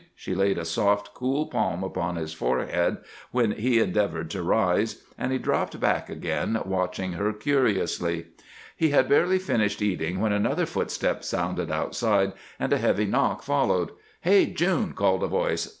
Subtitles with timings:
[0.15, 2.97] She laid a soft, cool palm upon his forehead
[3.29, 8.25] when he endeavored to rise, and he dropped back again, watching her curiously.
[8.75, 13.91] He had barely finished eating when another footstep sounded outside and a heavy knock followed.
[14.21, 15.69] "Hey, June!" called a voice.